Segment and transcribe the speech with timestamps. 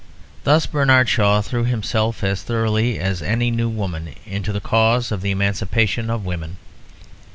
[0.45, 5.21] Thus Bernard Shaw threw himself as thoroughly as any New Woman into the cause of
[5.21, 6.57] the emancipation of women.